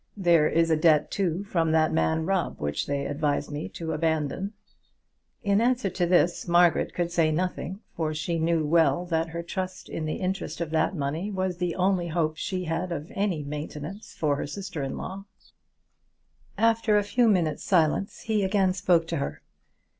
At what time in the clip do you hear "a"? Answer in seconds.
0.71-0.75, 16.97-17.03